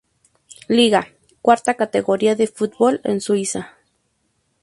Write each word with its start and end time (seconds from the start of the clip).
Liga, 0.67 1.01
cuarta 1.43 1.75
categoría 1.75 2.33
de 2.35 2.47
fútbol 2.47 3.01
en 3.03 3.21
Suiza. 3.21 3.77